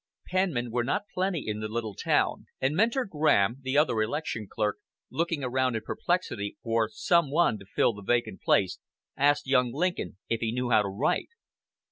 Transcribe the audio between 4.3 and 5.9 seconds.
clerk, looking around in